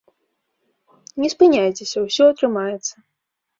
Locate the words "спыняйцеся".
1.35-1.97